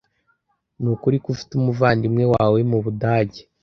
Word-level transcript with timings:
Nukuri 0.81 1.17
ko 1.23 1.27
ufite 1.33 1.51
umuvandimwe 1.55 2.23
wawe 2.33 2.59
mubudage? 2.69 3.41